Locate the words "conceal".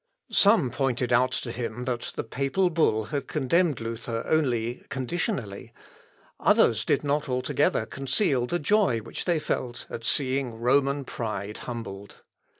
7.85-8.47